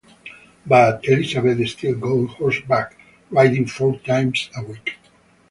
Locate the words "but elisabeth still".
0.65-1.93